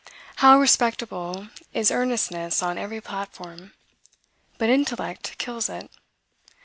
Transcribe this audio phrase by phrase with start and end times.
[0.37, 3.73] How respectable is earnestness on every platform!
[4.57, 5.91] but intellect kills it.